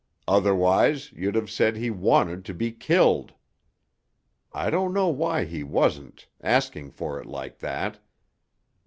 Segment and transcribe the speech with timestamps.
[0.27, 3.35] Otherwise, you'd have said he wanted to be killed.
[4.51, 7.99] I don't know why he wasn't, asking for it like that....